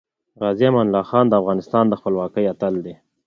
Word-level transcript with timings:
غازې 0.41 0.65
امان 0.69 0.87
الله 0.87 1.03
خان 1.09 1.25
د 1.29 1.33
افغانستان 1.41 1.85
د 1.87 1.93
خپلواکۍ 1.99 2.43
اتل 2.53 2.75
دی. 2.85 2.95